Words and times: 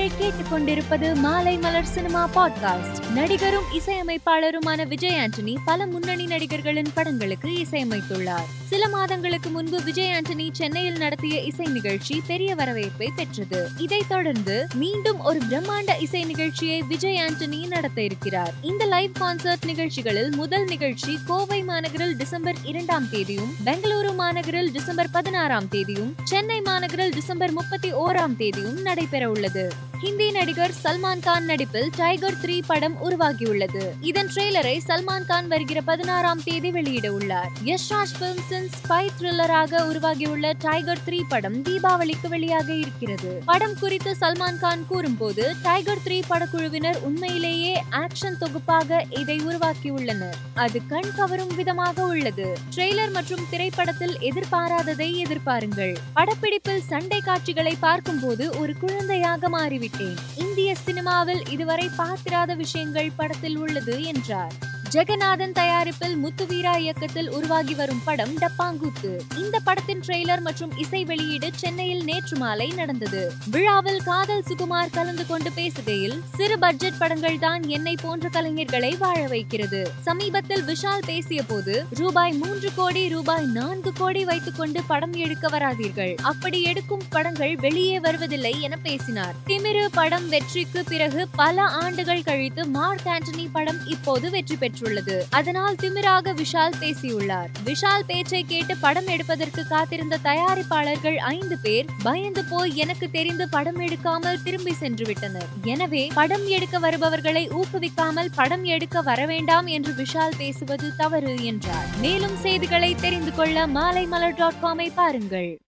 நீங்கள் 0.00 0.18
கேட்டுக்கொண்டிருப்பது 0.18 1.14
மாலை 1.14 1.58
மலர் 1.58 1.84
சினிமா 1.84 2.28
பாட்காஸ்ட். 2.34 3.10
நடிகரும் 3.14 3.64
இசையமைப்பாளருமான 3.72 4.86
விஜய் 4.86 5.16
ஆண்டனி 5.16 5.56
பல 5.64 5.86
முன்னணி 5.86 6.26
நடிகர்களின் 6.26 6.92
படங்களுக்கு 6.94 7.48
இசையமைத்துள்ளார். 7.48 8.48
சில 8.64 8.88
மாதங்களுக்கு 8.88 9.50
முன்பு 9.50 9.82
விஜய் 9.82 10.10
ஆண்டனி 10.10 10.48
சென்னையில் 10.52 10.98
நடத்திய 10.98 11.40
இசை 11.40 11.66
நிகழ்ச்சி 11.66 12.22
பெரிய 12.26 12.54
வரவேற்பை 12.54 13.12
பெற்றது. 13.16 13.70
இதைத் 13.76 14.08
தொடர்ந்து 14.08 14.66
மீண்டும் 14.74 15.20
ஒரு 15.20 15.40
பிரம்மாண்ட 15.50 16.00
இசை 16.00 16.24
நிகழ்ச்சியை 16.24 16.82
விஜய் 16.82 17.20
ஆண்டனி 17.26 17.66
நடத்த 17.66 18.02
இருக்கிறார். 18.02 18.52
இந்த 18.62 18.84
லைவ் 18.84 19.12
கான்சர்ட் 19.20 19.64
நிகழ்ச்சிகளில் 19.64 20.34
முதல் 20.34 20.64
நிகழ்ச்சி 20.64 21.18
கோவை 21.26 21.62
மாநகரில் 21.62 22.16
டிசம்பர் 22.16 22.56
இரண்டாம் 22.64 23.10
தேதியும் 23.10 23.52
பெங்களூரு 23.64 24.14
மாநகரில் 24.14 24.72
டிசம்பர் 24.72 25.10
பதினாறாம் 25.10 25.68
தேதியும் 25.68 26.14
சென்னை 26.24 26.60
மாநகரில் 26.60 27.14
டிசம்பர் 27.14 27.52
முப்பத்தி 27.52 27.94
ஓராம் 27.94 28.36
தேதியும் 28.36 28.82
நடைபெற 28.82 29.30
உள்ளது 29.30 29.88
ஹிந்தி 30.02 30.30
நடிகர் 30.30 30.72
சல்மான் 30.84 31.22
கான் 31.22 31.44
நடிப்பில் 31.44 31.90
டைகர் 31.96 32.36
த்ரீ 32.42 32.62
படம் 32.66 32.94
உருவாகியுள்ளது. 33.02 33.82
இதன் 34.00 34.28
ட்ரெய்லரை 34.34 34.80
சல்மான் 34.86 35.26
கான் 35.26 35.48
வருகிற 35.48 35.80
பதினாறாம் 35.80 36.42
தேதி 36.42 36.70
வெளியிட 36.70 37.12
உள்ளார். 37.12 37.48
யஷ்ராஜ் 37.64 38.14
பிலிம்ஸின் 38.20 38.68
ஸ்பை 38.76 39.06
த்ரில்லராக 39.18 39.82
உருவாகியுள்ள 39.86 40.52
டைகர் 40.58 41.02
த்ரீ 41.06 41.20
படம் 41.28 41.62
தீபாவளிக்கு 41.62 42.28
வெளியாக 42.28 42.68
இருக்கிறது. 42.68 43.42
படம் 43.44 43.76
குறித்து 43.80 44.16
சல்மான் 44.20 44.58
கான் 44.58 44.86
கூறும்போது 44.86 45.54
டைகர் 45.62 46.02
த்ரீ 46.06 46.22
படக்குழுவினர் 46.30 46.98
உண்மையிலேயே 47.00 47.82
ஆக்ஷன் 47.90 48.38
தொகுப்பாக 48.38 49.04
இதை 49.10 49.40
உருவாக்கியுள்ளனர். 49.40 50.34
அது 50.54 50.80
கண் 50.86 51.12
கவரும் 51.16 51.54
விதமாக 51.56 52.06
உள்ளது. 52.06 52.56
ட்ரெய்லர் 52.76 53.10
மற்றும் 53.10 53.46
திரைப்படத்தில் 53.50 54.16
எதிர்பாராததை 54.18 55.10
எதிர்பாருங்கள். 55.26 55.94
படப்பிடிப்பில் 56.14 56.82
சண்டை 56.88 57.20
காட்சிகளை 57.20 57.76
பார்க்கும்போது 57.80 58.58
ஒரு 58.58 58.74
குழந்தையாக 58.80 59.48
விட்டேன் 59.90 60.18
இந்திய 60.36 60.74
சினிமாவில் 60.74 61.46
இதுவரை 61.48 61.88
பார்த்திராத 61.96 62.54
விஷயங்கள் 62.54 63.10
படத்தில் 63.16 63.56
உள்ளது 63.56 64.02
என்றார். 64.04 64.52
ஜெகநாதன் 64.94 65.52
தயாரிப்பில் 65.52 66.14
முத்துவீரா 66.22 66.76
இயக்கத்தில் 66.76 67.30
உருவாகி 67.30 67.74
வரும் 67.74 68.00
படம் 68.04 68.32
டப்பாங்கூத்து 68.38 69.10
இந்த 69.38 69.60
படத்தின் 69.64 70.00
ட்ரெய்லர் 70.06 70.40
மற்றும் 70.40 70.72
இசை 70.76 71.04
வெளியீடு 71.04 71.48
சென்னையில் 71.54 72.04
நேற்று 72.04 72.36
மாலை 72.36 72.68
நடந்தது. 72.68 73.32
விழாவில் 73.50 74.00
காதல் 74.02 74.42
சுகுமார் 74.48 74.90
கலந்து 74.90 75.26
கொண்டு 75.26 75.50
பேசுகையில் 75.50 76.16
சிறு 76.36 76.58
பட்ஜெட் 76.58 76.98
படங்கள் 76.98 77.38
தான் 77.38 77.62
என்னை 77.68 77.94
போன்ற 78.02 78.28
கலைஞர்களை 78.28 78.98
வாழ 78.98 79.26
வைக்கிறது. 79.26 79.92
சமீபத்தில் 80.00 80.62
விஷால் 80.62 81.06
பேசிய 81.06 81.42
போது 81.42 81.86
ரூபாய் 81.90 82.32
மூன்று 82.32 82.70
கோடி 82.76 83.08
ரூபாய் 83.08 83.46
நான்கு 83.46 83.92
கோடி 83.92 84.24
வைத்துக் 84.24 84.56
கொண்டு 84.56 84.82
படம் 84.82 85.12
எடுக்க 85.12 85.48
வராதீர்கள். 85.48 86.14
அப்படி 86.22 86.62
எடுக்கும் 86.62 87.06
படங்கள் 87.10 87.56
வெளியே 87.56 88.00
வருவதில்லை 88.00 88.60
என 88.60 88.76
பேசினார். 88.76 89.34
திமிரு 89.46 89.86
படம் 89.92 90.28
வெற்றிக்கு 90.28 90.84
பிறகு 90.88 91.28
பல 91.36 91.62
ஆண்டுகள் 91.62 92.22
கழித்து 92.22 92.66
மார்க் 92.66 93.06
ஆண்டனி 93.06 93.48
படம் 93.52 93.86
இப்போது 93.86 94.30
வெற்றி 94.30 94.56
பெற்று 94.56 94.78
பெற்றுள்ளது. 94.80 95.26
அதனால் 95.30 95.74
திமிராக 95.74 96.34
விஷால் 96.34 96.78
பேசியுள்ளார். 96.80 97.50
விஷால் 97.64 98.04
பேச்சை 98.06 98.44
கேட்டு 98.44 98.76
படம் 98.76 99.06
எடுப்பதற்கு 99.06 99.66
காத்திருந்த 99.66 100.18
தயாரிப்பாளர்கள் 100.24 101.16
ஐந்து 101.16 101.58
பேர் 101.58 101.86
பயந்து 102.02 102.44
போய் 102.44 102.76
எனக்கு 102.76 103.10
தெரிந்து 103.10 103.48
படம் 103.48 103.80
எடுக்காமல் 103.80 104.42
திரும்பி 104.42 104.72
சென்று 104.72 105.06
விட்டனர். 105.06 105.48
எனவே 105.62 106.10
படம் 106.14 106.46
எடுக்க 106.46 106.78
வருபவர்களை 106.78 107.48
ஊக்குவிக்காமல் 107.48 108.28
படம் 108.34 108.64
எடுக்க 108.64 109.00
வர 109.00 109.26
வேண்டாம் 109.26 109.66
என்று 109.66 109.92
விஷால் 109.92 110.38
பேசுவது 110.38 110.96
தவறு 110.96 111.44
என்றார். 111.44 111.86
மேலும் 112.00 112.36
செய்திகளை 112.36 112.94
தெரிந்து 112.94 113.34
கொள்ள 113.34 113.66
மாலை 113.66 114.06
மலர் 114.06 114.34
டாட் 114.34 114.62
காமை 114.62 114.90
பாருங்கள். 114.94 115.60